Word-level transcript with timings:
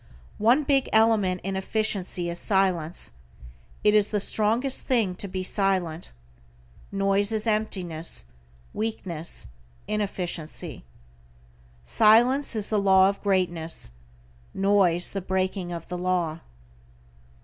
One 0.39 0.63
big 0.63 0.89
element 0.91 1.41
in 1.43 1.55
efficiency 1.55 2.27
is 2.27 2.39
silence. 2.39 3.11
It 3.83 3.93
is 3.93 4.09
the 4.09 4.19
strongest 4.19 4.81
thing 4.87 5.13
to 5.17 5.27
be 5.27 5.43
silent. 5.43 6.09
Noise 6.91 7.31
is 7.33 7.45
emptiness, 7.45 8.25
weakness, 8.73 9.49
inefficiency. 9.87 10.83
Silence 11.85 12.55
is 12.55 12.71
the 12.71 12.79
law 12.79 13.09
of 13.09 13.21
greatness; 13.21 13.91
noise 14.55 15.11
the 15.11 15.21
breaking 15.21 15.71
of 15.71 15.87
the 15.87 15.99
law. 15.99 16.39